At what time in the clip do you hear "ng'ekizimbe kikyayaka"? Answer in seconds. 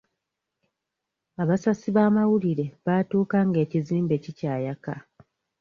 3.47-4.93